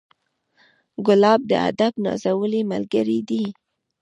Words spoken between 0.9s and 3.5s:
ګلاب د ادب نازولی ملګری دی.